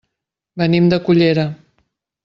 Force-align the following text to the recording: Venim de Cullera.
Venim 0.61 0.89
de 0.95 0.99
Cullera. 1.05 1.47